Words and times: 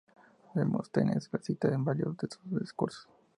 Demóstenes 0.59 1.29
le 1.31 1.39
cita 1.43 1.67
en 1.67 1.83
varios 1.83 2.17
de 2.17 2.27
sus 2.27 2.59
"Discursos". 2.59 3.07